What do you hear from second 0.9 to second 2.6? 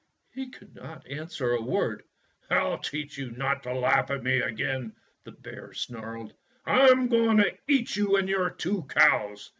answer a word. "I